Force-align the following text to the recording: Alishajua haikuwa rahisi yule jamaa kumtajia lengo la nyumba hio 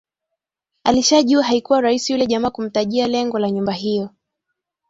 Alishajua 0.83 1.43
haikuwa 1.43 1.81
rahisi 1.81 2.11
yule 2.13 2.25
jamaa 2.27 2.49
kumtajia 2.51 3.07
lengo 3.07 3.39
la 3.39 3.51
nyumba 3.51 3.73
hio 3.73 4.09